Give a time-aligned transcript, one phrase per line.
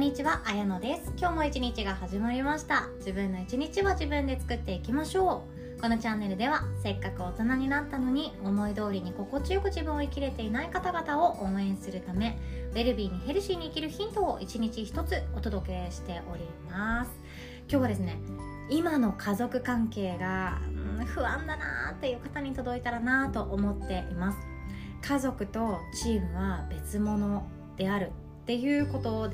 [0.00, 1.12] んにちは、あやのです。
[1.18, 2.88] 今日も一日が始まりました。
[3.00, 5.44] 自分の一日は自分で作っていきましょ
[5.76, 5.80] う。
[5.82, 12.38] このチャンネルではせっかく大人になったのに思い通りに心地よく自分を生きれていない方々を応援するため
[12.72, 17.10] ウェルビーにヘルシーに生きるヒントを一日一つお届けしております。
[17.68, 18.16] 今日はですね
[18.70, 20.62] 今の家族関係が、
[20.98, 24.38] うん、不安だなーっていう方に届いたらなと思っています。
[25.02, 29.28] 家族とチームは別物であるっていうこと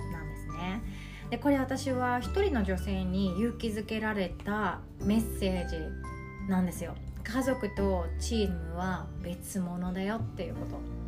[0.56, 0.82] ね。
[1.30, 5.76] でこれ私は一人の女性に勇気づけられたメッセージ
[6.48, 6.94] なんですよ。
[7.24, 11.06] 家族とチームは別物だよっていうこと。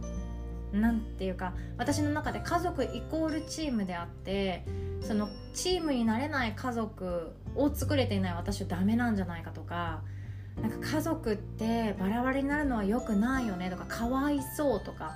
[0.73, 4.65] なんていうか私の中で家族イコールチームであって
[5.01, 10.03] そのチームになれない家族を作れていない私はダメなんじゃないかとか
[10.61, 15.15] なんか家族ってバラバラになるのは良くないよねとかかわいそうとか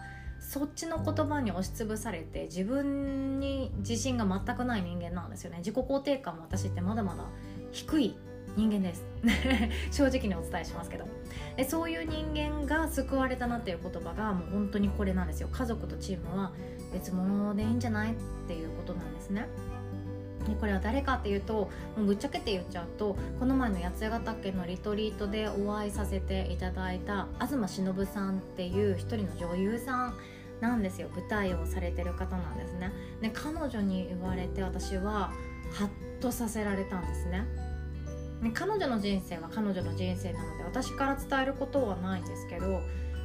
[0.52, 5.56] そっちの言葉に押しつぶされて自分に自信が全くない人間なんですよね。
[5.60, 7.24] 自己肯定感も私ってまだまだ
[7.70, 8.14] 低い
[8.54, 9.02] 人間です。
[9.90, 11.06] 正直にお伝えしますけど。
[11.56, 15.48] でそういう人間が救われたなっていう言葉がもう本当にこれなんですよ。
[15.50, 16.52] 家族とチームは
[16.92, 18.14] 別物でいいんじゃないっ
[18.46, 19.48] ていうことなんですね。
[20.46, 30.14] でこれは誰かっていうともうぶっちゃけて言っちゃうとこの前の八ヶ岳のリトリートでお会いさせていただいた東忍さんっていう一人の女優さん
[30.62, 32.92] なんですよ舞台をされてる方なんですね。
[33.20, 35.32] で彼女に言われて私は
[35.72, 37.44] ハッとさせられたんですね。
[38.42, 42.80] で彼女の人生は彼女の人生なので私から伝えることはないんですけど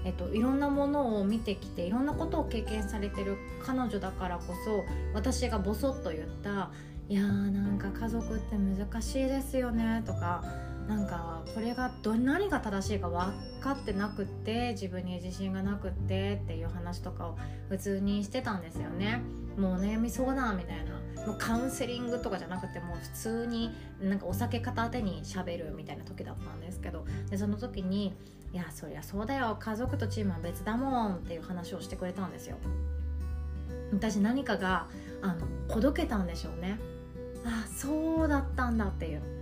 [0.05, 6.71] えっと、いろんなものを見てきていろんなことを経験されてる彼女だからこそ私がボソッと言った
[7.09, 10.43] いやーなんか家族って難しいですよねとか
[10.87, 17.37] なんかこれがど何が正しいか分かってなくって自分に自信がなくってっていう話とかを
[17.69, 19.21] 普通にしてたんですよね。
[19.57, 20.97] もうお悩み相談みたいな。
[21.25, 27.05] もうカウンセリングとかじゃなくてもう普通になんかお酒片手にしゃべるみたいな時だったんですけど。
[27.29, 28.15] でその時に
[28.53, 29.57] 「いやそりゃそうだよ。
[29.59, 32.55] 家族とチームは別だもん」っていう話をしてくれたんですよ。
[33.91, 34.87] 私何かが
[35.21, 36.79] あのほどけたんでしょうね。
[37.45, 39.36] あそうだったんだっていう。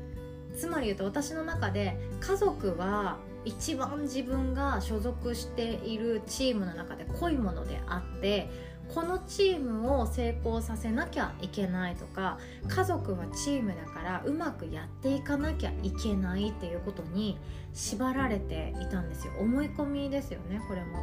[0.55, 8.49] つまり言うと私の中で家族は一番自分が所属しているチームの中で濃いものであって
[8.93, 17.37] このチームを成功させなきゃいけないとか家族はチームだからうまくやっていかなきゃいけないっていうことに
[17.73, 20.99] 縛られていたんですよ思い込みですよねこれも。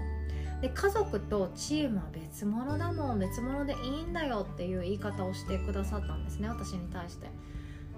[0.61, 7.29] で家族とチームは別物だもん別物でいいんだよっていう言い方をしてくださったんですね私に対して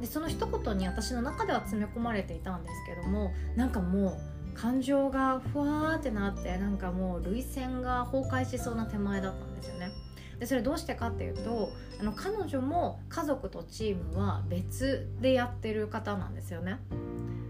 [0.00, 4.18] でその一言に私の中では詰め込まれていたんですけどもなんかも
[4.52, 9.90] う感情がふわーってなってなんかもう涙腺が崩壊しそうな手前だったんですよね。
[10.38, 16.78] でそれどうしてかっていうとあの彼女も家族とチームは別でやってる方なんですよね。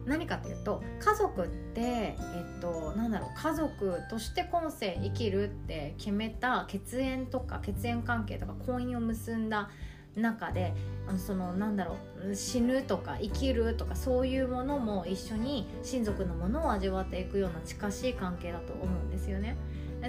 [0.06, 2.16] 何かっていうと家族って、え
[2.58, 9.70] っと、なんだろう家族として今世生きるって決めた血縁とか血縁関係とか婚姻を結んだ
[10.16, 10.72] 中で
[11.08, 11.96] あのそのなんだろ
[12.28, 19.56] う死ぬとか生きるとかそういうものも一緒に親族のものを味わっていくような近しい関係だと思うんですよね。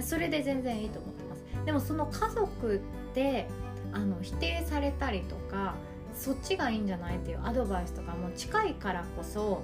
[0.02, 1.44] それで全然いいと思ってます。
[1.64, 3.48] でもその家族って
[3.92, 5.74] あの否定されたりとか
[6.14, 9.62] そっちがいいんじゃないっていうアドバイスとかも近いからこそ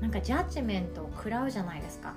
[0.00, 2.14] なんかジャッジメントを食らうじゃないですか。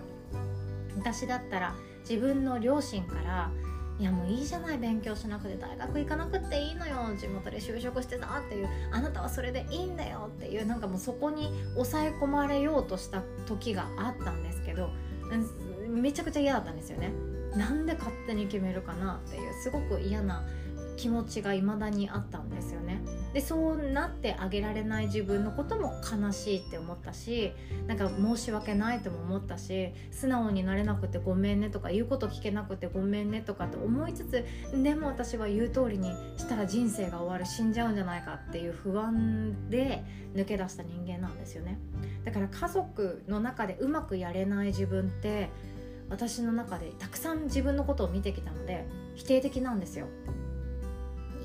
[0.98, 1.76] 私だったら
[2.10, 3.52] 自分の両親から
[3.98, 7.16] いやもういいじゃない勉強しなくて大学行かなくていいのよ。
[7.18, 14.90] 地元で就職してたっていうあなたはそれでいいんだよっていうなんかもうそこに抑え込まれようとした時があったんですけど
[15.88, 17.14] めちゃくちゃ嫌だったんですよね。
[17.56, 20.44] なんで勝手に決めるかなっていうすごく嫌な
[20.98, 22.85] 気持ちが未だにあったんですよね。
[23.36, 27.52] でそうなってあげられない自分のことも悲しいって思ったし
[27.86, 34.46] なんか申し訳ないとも思ったし素直になれなくてごめんねとか言うこと聞けなくてごめんねとかって思いつつ
[34.82, 41.78] でも私は言う通りにしたら人生が終わる死んじゃうんじゃないかっていう不安で抜け出した人間なんですよね。
[42.24, 45.50] だから家族の中でうまくやれない自分って
[46.10, 48.86] 私の中でたくさん自分のことを見てきたので
[49.16, 50.08] 否定的なんですよ。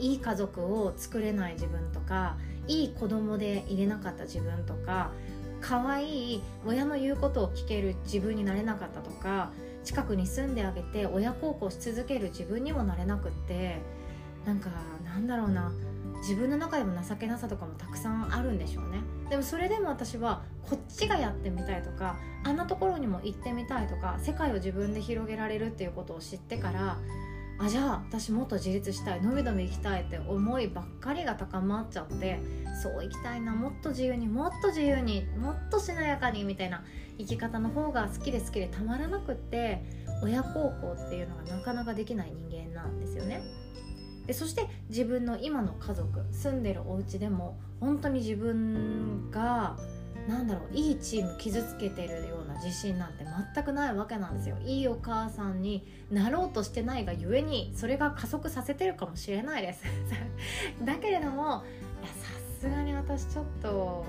[0.01, 2.37] いい家族を作れない自分とか
[2.67, 5.11] いい子供で入れなかった自分とか
[5.61, 9.51] 可愛い親の言うことを聞ける自分になれなかったとか
[9.85, 13.79] 近くに住んであげて親孝行し続ける自分にもなれなくって
[14.47, 14.71] なんか
[15.05, 15.73] なんだろうな。
[16.21, 19.01] 自分の中でも情けなさとかもたくさんあるんでしょうね。
[19.31, 26.99] でもそれでも私はこっちがやってみたいとかあんなところにも行ってみたいとか世界を自分で広げられるっていうことを知ってから
[27.63, 32.41] あじゃあ私もっと自立したいのびのび行きたいって思いばっかりが高まっちゃって
[32.83, 36.83] そう生きたいなもっと自由にもっと自由にもっとしなやかにみたいな
[37.19, 39.83] 生き方の方が好きで好きでたまらなくって
[40.23, 43.43] 親孝行っていうのがなかなかできない人間なんですよね。
[44.27, 49.77] でそして自分の今の家族住んでるお家でも本当に自分が
[50.31, 54.57] なんだろういいチーム傷つけてるような自信なんて全くないわけなんですよ。
[54.65, 59.83] いいお母さんになろうとしてないがゆえにそれが加速させてるかもしれないです。
[60.85, 61.65] だけれどもいやさ
[62.61, 64.05] すがに私ちょっと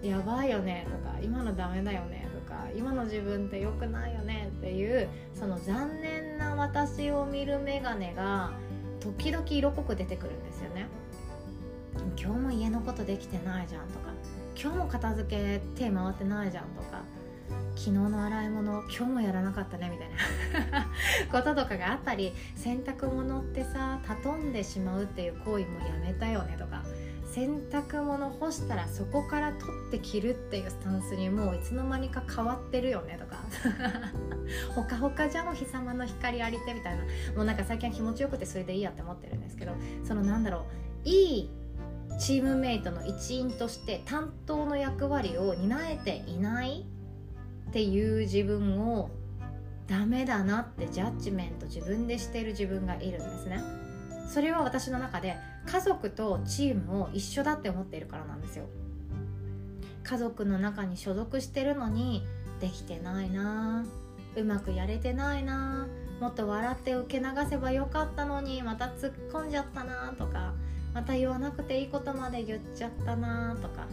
[0.00, 8.52] やばいよねとか今のダメだよねとか今の自分って良くないよねっていうその残念な私を見る眼鏡が
[9.00, 10.86] 時々色濃く出てくるんですよね。
[12.16, 14.13] 今日も家のことできてないじゃんとか。
[14.60, 17.02] 今日も片付け手回ってないじゃんとか
[17.76, 20.88] 昨日の洗い物今日もやらなかったねみたいな
[21.30, 26.82] こととかがあったり洗濯物ってさ畳んでしまうっていう行為もやめたよねとか
[27.34, 33.42] 洗濯物干したらそこから取って着るっていうスタンスにもういつの間にか変わってるよねとか
[34.72, 37.02] ほかほかじゃんお日様の光ありてみたいな
[37.34, 39.72] もうなんか最近は気持ちよくてそれでいいやって思ってるんですけど
[40.04, 40.58] そのなんだろ
[41.04, 41.63] ういい
[42.18, 46.86] チームメイトの一員として担当の役割を担えていない
[47.68, 49.10] っていう自分を
[49.86, 53.60] ダメだなってジャッジメント自分でしている自分がいるんですね。
[54.28, 58.64] それは私の中で家族とチームを一緒だって思っているからなんですよ。
[60.02, 62.24] 家族の中に所属してるのに
[62.60, 63.84] できてないな
[64.36, 65.86] うまくやれてないな
[66.20, 70.52] もっと笑って受け流せばよかったのにまた突っ込んじゃったなとか
[70.94, 73.86] また言わなくていいことまで言っちゃったなとか。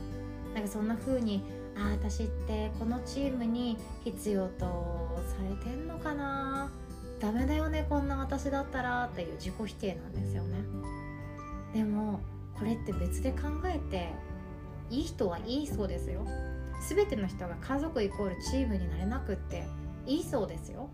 [0.53, 1.43] なんかそんな風に
[1.77, 6.69] ああ私ってこのチームに必要とされてんのかな。
[7.19, 10.57] ダメだよねこんな私だったらっていう自己否定なんですよね。
[11.73, 12.19] でも
[12.57, 14.11] これって別で考えて
[14.89, 16.25] いい人はいいそうですよ。
[16.89, 19.65] 全ての人が家族イコールチームになれなくって
[20.05, 20.89] いいそうですよ。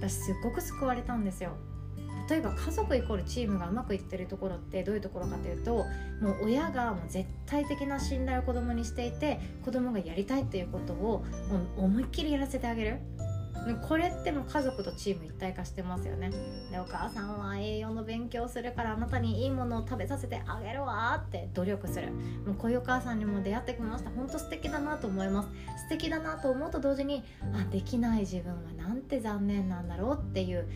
[0.00, 1.56] 私すっごく救われたんですよ。
[2.28, 5.84] 例えば家族イコールチームがうまくいってるところってどういうところかというと
[6.20, 11.24] もう親がもう絶対的な信頼を子供にしていて子供がやりたいっていうことをも
[11.78, 12.98] う思いっきりやらせてあげる。
[13.88, 16.30] これってもう家族とチーム一体化してますよね。
[16.70, 22.10] でお母さんは栄養の勉強するからあなたにいいものを食べさせてあげるわって努力する。
[22.44, 24.10] もうこういうお母さんにも出会ってきました。
[24.10, 25.48] 本当素敵だなと思います。
[25.84, 27.24] 素敵だなと思うと同時に
[27.54, 30.68] あできない自分はなんて残念なんだろうっていう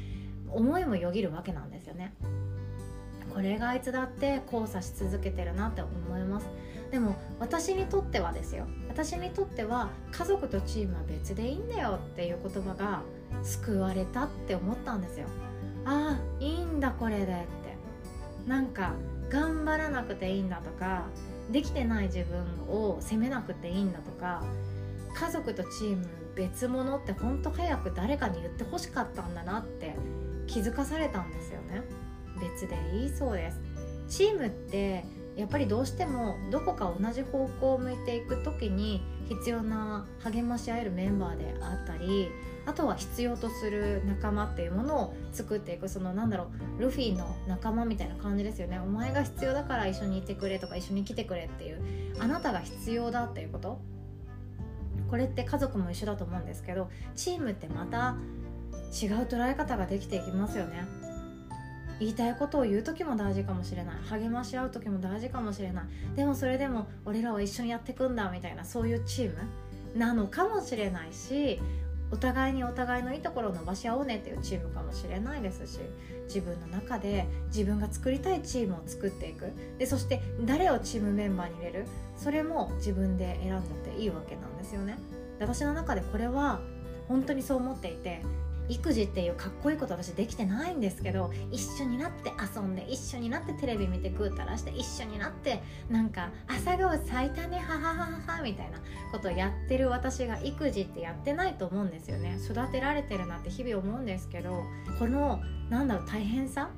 [0.53, 2.15] 思いもよぎるわけなんですよね。
[3.33, 6.49] これがあいつだって交差し続けてるなって思います。
[6.91, 8.67] でも私にとってはですよ。
[8.89, 13.03] 私にとっては家族とチームは別でいいんだよっていう言葉が
[13.43, 15.27] 救われたって思ったんですよ。
[15.85, 17.39] ああいいんだこれでって。
[18.47, 18.95] なんか
[19.29, 21.05] 頑張らなくていいんだとか
[21.51, 24.43] できてない自分を責めなくていいんだとか
[25.15, 29.97] 家族とチーム別物ってほんと早く誰かに言ってほしかったんだなって
[30.49, 31.83] 気づかされたんですよね。
[32.41, 33.61] 別でいいそうです。
[34.09, 35.05] チームって
[35.37, 42.29] やっぱりどうしてもどこか同じ方向を向いていく時に必要な励まし合えるメンバーであったり
[42.67, 48.81] あとは必要とする仲間っていうものを作っていくそのなんだろうルフィの仲間みたいな感じですよね。
[48.81, 51.81] お前が必要だから一緒にいてくれとか一緒に来てくれっていう
[52.19, 53.81] あなたが必要だっていうこと。
[55.09, 58.17] これって家族も一緒だと思うんですけどチームってまた
[58.91, 60.87] 違う捉え方ができていきますよね。
[62.01, 63.97] 言いたいことを言う時も大事かもしれない。
[64.09, 65.85] 励まし合う時も大事かもしれない。
[66.17, 69.39] でもそれでも俺らは一緒にやってくんだみたいなそういうチーム
[69.99, 71.61] なのかもしれないし
[72.13, 75.81] お互いにお互いのいいところを伸ばし合おうねっていうチームかもしれないですし
[76.27, 79.53] 自分の中で自分が作りたいチームを作っていく。
[79.79, 81.87] でそして誰をチームメンバーに入れる？
[82.17, 84.99] それも自分で選んでていいわけなんですよね。
[85.41, 86.61] 私の中でこれは
[87.09, 88.23] 本当にそう思っていて
[88.69, 98.79] 育児っていうかっこいいこと私できてないんですけど一緒になって遊んで一緒になってテレビ見てぐうたらして一緒になってなんか朝顔咲いたねはははははみたいな
[99.13, 102.39] ことをやってる私が育児ってやってないと思うんですよね。
[102.45, 104.63] 育てられてるなって日々思うんですけど
[104.99, 106.71] このなんだろう大変さ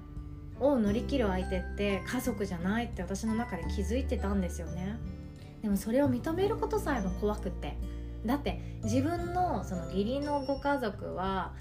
[0.61, 4.99] を乗り切る相手って家族じゃないって私の中で気づいてたんですよね。
[5.63, 7.77] でもそれを認めることさえも怖くって
[8.27, 11.53] だって自分のその義理のご家族は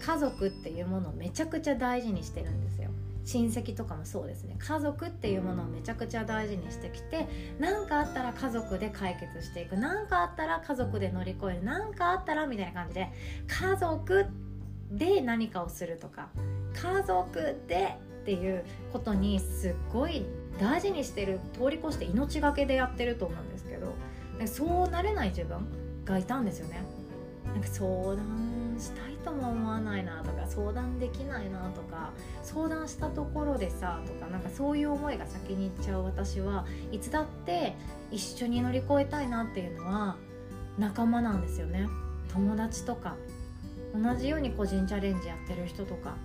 [0.00, 2.90] 家族っていうものをめちゃくちゃ大事にしてるんですよ。
[3.24, 4.56] 親戚とかもそうですね。
[4.58, 7.26] 家族っていうものをめちゃくちゃ大事にしてきて
[7.58, 9.76] 何かあったら家族で解決していく。
[9.76, 11.64] 何かあったら家族で乗り越える。
[11.64, 13.08] 何かあったらみたいな感じで
[13.46, 14.26] 家族
[14.90, 16.28] で何かをするとか
[16.74, 20.26] 家族でっていうことにすっごい
[20.58, 23.94] 大事にしてる通り越して命がけでやってると思うんですけど
[24.46, 26.82] そうなれない自分がいたんですよね。
[27.46, 32.10] なんか相談したいとも思わないなとか相談できないなとか
[32.42, 37.76] 相談したところでさとかなんかそういう思いが先にいっちゃう私はいつだって
[38.10, 40.16] 一緒に乗り越えたいなっていうのは
[40.78, 41.88] 仲間なんですよね。
[42.32, 43.14] 友達とか
[43.94, 46.16] 同じように個人チャレンジやってる人とか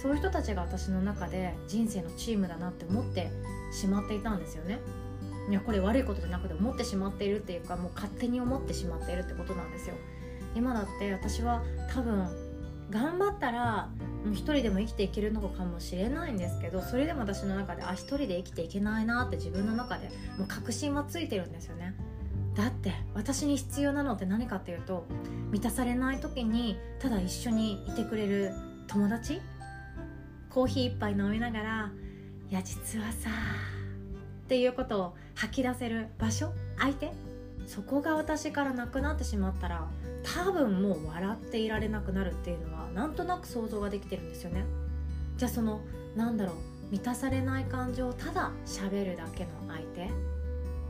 [0.00, 3.30] そういう人たちが私の中で人生のチームだなって思って
[3.70, 4.78] しまっていたんですよね。
[5.48, 9.94] いやこれ悪いことじゃなくて思ってしまっているっていうかもう勝手に思ってしまっているってことなんですよ。
[10.54, 12.28] 今だって私は多分
[12.90, 13.88] 頑張ったら
[14.32, 21.94] 一人でも生きていけるのかもしれないんですけどそれでも私の中であ一人で生きていけないなって自分の中でもう確信はついてるんですよね。
[22.56, 25.06] だって私に必要なのって何かっていうと
[25.52, 28.52] 満たされない時にただ一緒にいてくれる
[28.88, 29.40] 友達？
[30.50, 31.92] コーヒー一杯飲みながら
[32.50, 33.30] 「いや実はさ」
[34.50, 36.52] っていうことを吐き出せる場所？
[36.76, 37.12] 相手？
[37.68, 39.86] そこが私からなくなってしまったら
[40.24, 44.64] 多分もう笑っていられなくなるっていうのはなんとなく想像ができてるんですよね。
[45.36, 45.82] じゃあその
[46.16, 46.56] なんだろう
[46.90, 50.10] 満たされない感情をただ喋るだけの相手？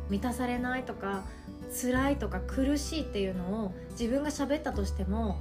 [0.08, 1.24] 満たされないとか
[1.82, 5.38] 辛いとか苦しいっていうのを自分が喋ったとしても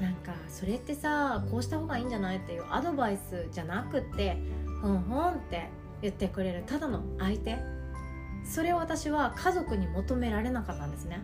[0.00, 2.38] なんかそれってさこうした方がいいんじゃない？
[2.38, 4.36] っていうアドバイスじゃなくって
[4.82, 5.68] ほんほんって
[6.02, 7.56] 言ってくれるただの相手。
[8.44, 11.20] それを私は家族に求められなかったんですね。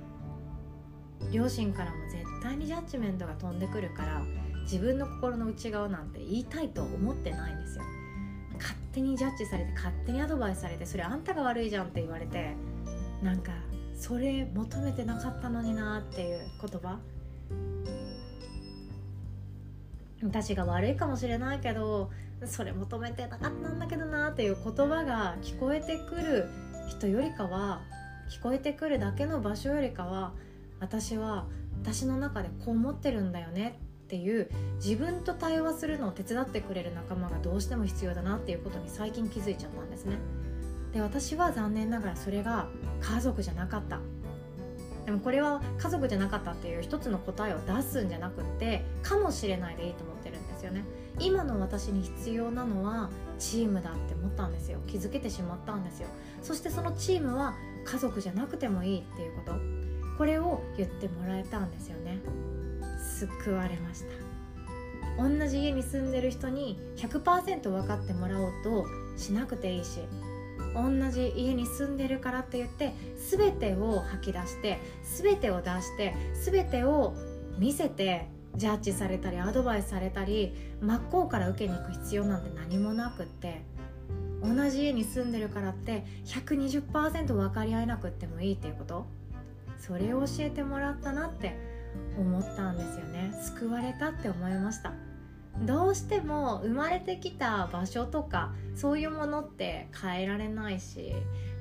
[1.32, 4.22] 両親からも絶対にジャッジメントが飛んでくるから
[4.62, 7.84] 自分の心の内側なんて言いたいと思ってないんですよ。
[8.58, 12.54] 勝手にジャッジされて勝手にアドバイスされてそれあんたが悪いじゃんって言われて
[13.22, 13.52] なんか
[13.94, 16.98] それ求めてなかったのになっていう言葉。
[20.22, 22.10] 私が悪いかもしれないけど
[22.44, 26.48] それ求めてなかったんだけどなっていう言葉が聞こえてくる
[26.88, 27.82] 人よりかは
[28.30, 30.32] 聞こえてくるだけの場所よりかは
[30.80, 31.46] 私は
[31.82, 40.18] 私の中でこう思ってるんだよねっていう自分と対話するのを手伝ってくれる仲間がどうしても必要だなっていうことに最近気づいちゃったんですね。
[40.92, 42.68] で私は残念ながらそれが
[43.00, 44.00] 家族じゃなかった。
[45.04, 50.84] でもこれは家族じゃなかったっていう一つの答えを出すんじゃなくってかもしれないでいいと思ってるんですよね。
[51.18, 54.78] 今の私に必要なのはチームだって思ったんですよ。
[54.86, 56.08] 気づけてしまったんですよ。
[56.42, 57.54] そしてそのチームは
[57.84, 59.52] 家族じゃなくてもいいっていうこと。
[60.18, 62.18] これを言ってもらえたんですよね。
[63.18, 64.32] 救われました。
[65.18, 70.00] 同じ家に住んでる人に100%分かってもらおうとしなくていいし
[70.74, 72.92] 同じ家に住んでるからって言って
[73.30, 74.78] 全てを吐き出して
[75.22, 76.14] 全てを出して
[76.44, 77.14] 全てを
[77.58, 83.62] 見せてジャッジされたりアドバイスされたり真っ向から受けに行く必要なんて何もなくって
[84.42, 89.06] 同じ家に住んでるからって120%分かり合えなくってもいいっていうこと。
[89.82, 91.56] それを教えてもらったなって
[92.16, 93.32] 思ったんですよね。
[93.42, 94.92] 救われたって思いました。
[95.60, 101.14] どうしても生まれてきた場所とかそういうものって変えられないし、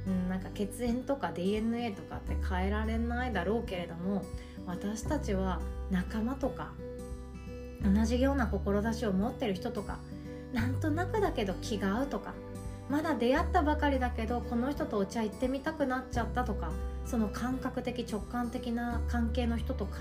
[0.07, 4.23] うん、なんか血縁とか DNA とかって変えられないだろうけれども
[4.65, 5.59] 私たちは
[5.91, 6.71] 仲間とか
[7.83, 9.97] 同じような志を持ってる人とか
[10.53, 12.33] なんとなくだけど気が合うとか
[12.89, 16.71] まだ出会ったばかりだけどこの人とお茶行ってみたくなっちゃったとか
[17.05, 19.99] その感覚的直感的な関係の人とか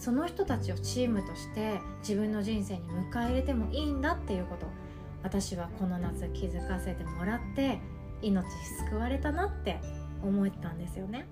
[0.00, 4.66] その人たちをチームとして自分の人生に迎え入れてもいいんだっていうこと
[5.22, 7.78] 私はこの夏気づかせてもらって
[8.22, 8.46] 命
[8.88, 9.78] 救われたなって
[10.22, 11.26] 思ったんですよね。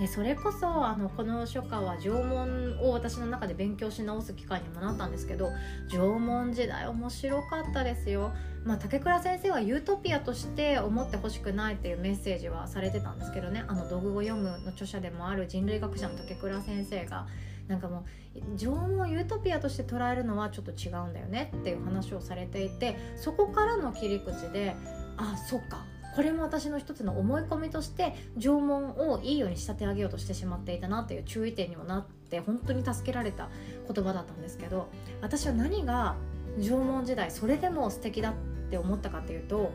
[0.00, 5.50] でそれこそあのこの書家は縄文を私の中で勉強し直す機会にもなったんですけど
[5.90, 8.32] 縄文時代面白かったですよ。
[8.64, 17.26] まあ、竹倉先生はユートピアとして思ってほしくないっていうメッセージはされてたんですけどねあの「道具を読む」の著者でもある人類学者の竹倉先生が
[17.68, 18.04] なんかも
[18.34, 24.76] う縄文をユートピアとして捉えるのはちょっと違うんだよねっていう話をされていてそこからの切り口で
[25.16, 25.84] あそっか。
[26.14, 33.50] これも私の一つの思い込みとして縄文をいいように仕立て上げようとしてしまっていたなっていう注意点にもなって本当に助けられた
[33.92, 34.88] 言葉だったんですけど
[35.20, 36.16] 私は何が
[36.58, 38.34] 縄文時代それでも素敵だっ
[38.70, 39.72] て思ったかっていうと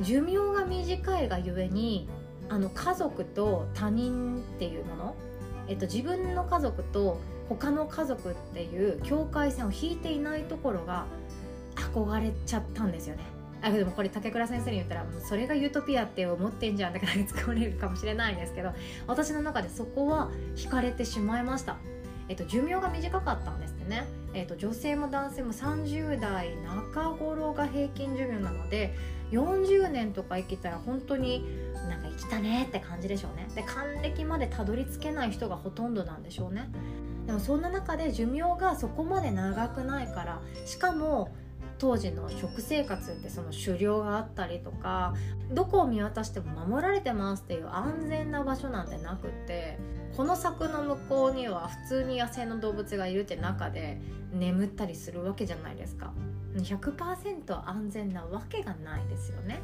[0.00, 2.06] 寿命が短いがゆえに
[2.48, 5.14] あの家族と他人っていうもの、
[5.68, 11.06] えっと、自分の家族と他の家族っていう境界線を引いていないところが
[11.74, 13.22] 憧れちゃったんですよね。
[13.60, 18.70] あでもこれ竹倉先生に言ったらそれがユートピアって思ってんじゃんだから使われるかもしれないんですけど
[19.08, 21.76] 私の中でそこは惹かれてしまいました。
[22.28, 24.04] えっと、寿命が短かったんですってね、
[24.34, 28.94] えっと、女性も男性も30代中頃が平均寿命なので
[29.30, 31.44] 40年とか生きたら本当に
[31.88, 33.48] なんか生きたねって感じでしょうね。
[33.54, 36.68] で還暦までたどり着けない人がほとんどなんでしょうね。
[37.26, 41.30] でもそんな中で寿命がそこまで長くないからしかも
[41.78, 45.14] 当時の食生活ってその狩猟があったりとか
[45.52, 49.78] どこを見渡しても守られてますっていう安全な場所なんてなくって
[50.16, 54.00] この柵の向こうには普通に野生の動物がいるって中で
[54.32, 56.12] 眠ったりするわけじゃないですか。
[56.56, 59.60] 100%安全なわけがないですよね。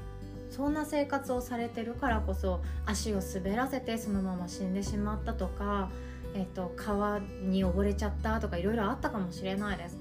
[0.50, 5.90] そんな生活をされてるからこそ足を滑らせてそのまま死んでしまったとか、
[6.34, 9.98] えっと、川に溺れちゃったとかいろいろあったかもしれないです。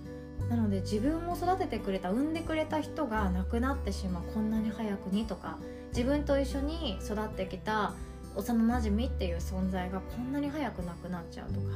[0.56, 5.58] なので自分を育ててくれた産んでくれた人が亡くなってしまうこんなに早くにとか
[5.90, 7.94] 自分と一緒に育ってきた
[8.36, 11.68] 幼なじみっていう存在がこんなに早くなくなっちゃうとか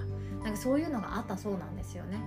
[0.44, 2.20] なんかそういうのがあったそうなんですよね。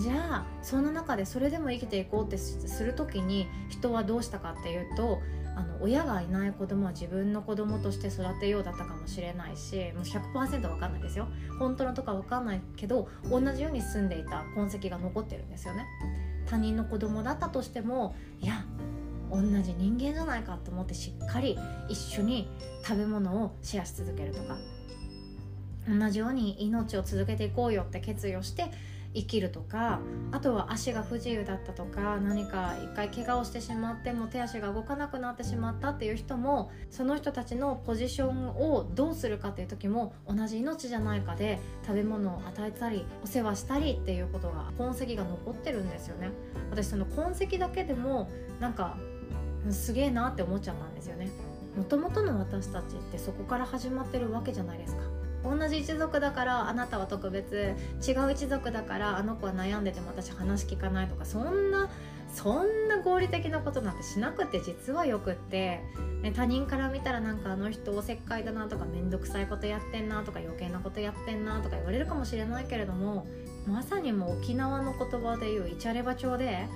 [0.00, 5.20] じゃあそんな中でそれでも生きていこうってする時に人はどうしたかっていうと
[5.56, 11.28] あの親がいない子供は自分の子供として育てようだったかもしれないしもう100%分かんないですよ。
[11.58, 15.86] 本当のとか分かんないけど同じように住んでいた痕跡が残ってるんですよね。
[16.46, 18.64] 他人の子供だったとしてもいや
[19.30, 21.58] 同じ人間じゃないかと思ってしっかり
[21.88, 22.48] 一緒に
[22.86, 24.56] 食べ物をシェアし続けるとか
[25.88, 28.70] 同じように命を続けていこうよって決意をして
[29.14, 30.00] 生きるとか
[30.32, 46.30] あとは足が不自由だったとか何か一回怪我をしてしまっても手足が動かなくなってしまったっていう人もその人たちのポジションをどうするかっていう時も同じ命じゃないかで食べ物を与えたりお世話したりっていうことが痕跡が残ってるんですよね。
[46.70, 48.28] 私その痕跡だけでも
[48.60, 48.96] なんか
[49.70, 51.30] すげえなって思っちゃったんですよね。
[51.76, 55.02] もともとの私たちってそこから始まってるわけじゃないですか。
[55.44, 57.74] 同じ一族だからあなたは特別
[58.06, 61.88] 違う一族だからあの子は悩んでても私話聞かないとかそんな
[62.34, 65.80] そんな合理的なことなんてしなくて実はよくって、
[66.20, 73.26] ね、他人から見たらなんかあの人おせっかいだなとか面倒くさいことやってんなとか余計なことやってんなとか言われるかもしれないけれども
[73.68, 76.66] まさにもう沖縄の言葉で言うイチャレバ町で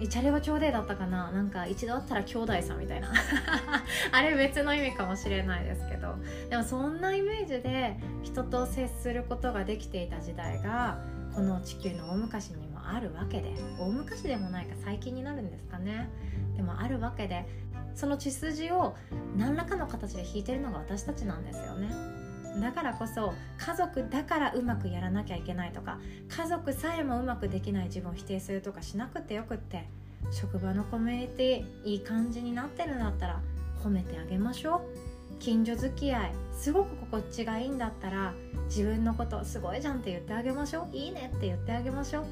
[0.00, 1.30] えチャレバ町でだったかな？
[1.32, 3.12] なんか一度会ったら兄弟さんみたいな。
[4.12, 6.14] あれ別の意味かもしれないですけど。
[6.50, 10.98] でもそんなイメージで人と接することができていた時代が
[11.34, 13.54] この地球の大昔にもあるわけで。
[13.78, 16.08] 大昔でもないか最近になるんですかね。
[16.56, 17.46] でもあるわけで
[17.94, 18.96] その血筋を
[19.36, 22.17] 何らかの形で引いてるのが私たちなんですよね。
[22.60, 29.88] だからこそ家族だからうまくやらなきゃいけないとか家族さえもうまくできない自分を否定するとかしなくてよくって
[30.30, 33.40] 職場のコミュニティいい感じになってるんだったら
[33.82, 35.38] 褒めてあげましょう。
[35.38, 38.34] 近所付き合いすごく心地がいいんだったら
[38.66, 40.96] 自分のことすごいじゃんって言ってあげましょう。
[40.96, 42.24] いいねって言ってあげましょう。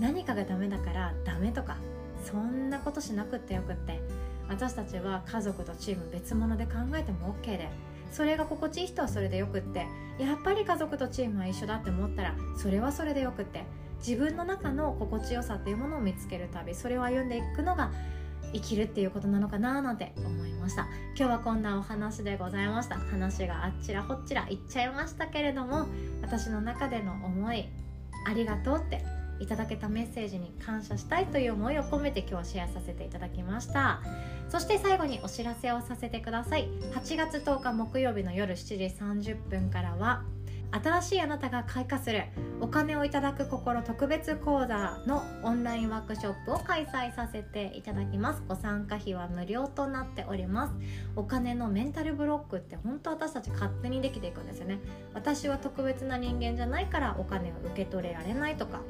[0.00, 1.76] 何かがダメだからダメとか
[2.24, 4.00] そんなことしなくってよくって
[4.48, 7.70] 私たちは家族とチーム別物で考えても OK で
[8.14, 13.64] それが心地いい人はそれでよくってやっぱり家族とチームは一緒だって思ったらそれはそれでよくって
[13.98, 17.90] 自分の中の心地よさっていうものを見つける旅それを歩んでいくのが
[18.52, 20.86] 生きるっていうことなのかななんて思いました。
[21.16, 22.96] 今日はこんなお話でございました。
[22.96, 25.88] 話があっちらほっちら言っちゃいましたけれども
[26.22, 27.68] 私の中での思い
[28.28, 29.04] ありがとうって
[29.40, 34.00] いただけたメッセージに感謝したいという思いを込めて今日シェアさせていただきました。
[34.48, 36.68] そして最後にお知らせをさせてください。
[36.94, 38.78] 8月10日木曜日の夜7
[39.26, 40.22] 時30分からは
[40.82, 42.24] 新しいあなたが開花する
[42.60, 48.42] お金をいただく心特別講座のオンラインワークショップを開催させていただきます。
[48.48, 50.74] ご参加費は無料となっております。
[51.14, 54.80] お金のメンタルブロックって本当私たち勝手にできていくんですよね。
[55.14, 58.80] 私は特別な人間じゃないからお金を受け取れられないとか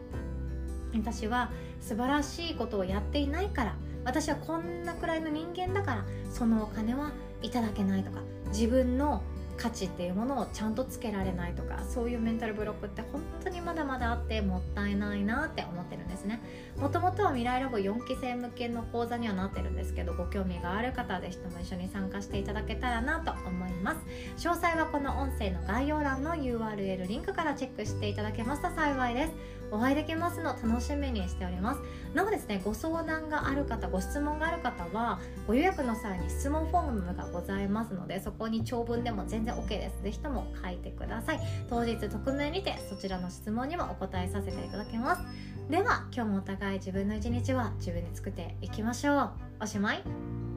[0.95, 9.23] 私は素晴らしいことをやっていないから私はこんなくらいの人間だからそのお金はいただけないとか自分の
[9.57, 16.41] 価値っていうものをちゃんとつけられないとかそういうメンタルブロックって本当にまだまだあってもったいないなって思ってるんですね。
[16.77, 23.99] もともとは未来ラボ4期生向けの講座にはなってるんですけどご興味がある方はぜひとも一緒に参加していただけたらなと思います。
[24.37, 29.33] 詳細はこの音声の概要欄の URL リンクからチェックしていただけますと幸いです。
[29.75, 31.81] お会いできますの楽しみにしております。
[32.15, 40.03] なおですねご相談がある方ご質問がある方はご予約の際に質問フォームがございますのでそこに長文でも全然 OK です。
[40.03, 41.41] ぜひとも書いてください。
[41.69, 45.23] 当日匿名にてそちらの質問にもお答えさせていただきます。
[45.69, 49.31] では今日もお互い自分の一日は自分で作っていきましょう。
[49.61, 50.54] おしまい。